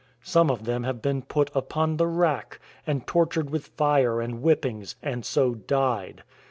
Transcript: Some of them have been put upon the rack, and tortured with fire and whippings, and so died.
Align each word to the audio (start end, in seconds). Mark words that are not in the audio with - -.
Some 0.23 0.49
of 0.49 0.65
them 0.65 0.81
have 0.83 0.99
been 0.99 1.21
put 1.21 1.51
upon 1.53 1.97
the 1.97 2.07
rack, 2.07 2.59
and 2.87 3.05
tortured 3.05 3.51
with 3.51 3.67
fire 3.67 4.19
and 4.19 4.39
whippings, 4.39 4.95
and 5.03 5.23
so 5.23 5.53
died. 5.53 6.23